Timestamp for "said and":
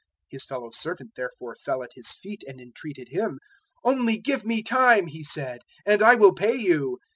5.23-6.01